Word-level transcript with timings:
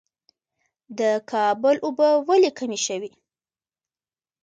د 0.99 1.01
کابل 1.31 1.75
اوبه 1.85 2.09
ولې 2.27 2.51
کمې 2.57 2.79
شوې؟ 2.85 3.09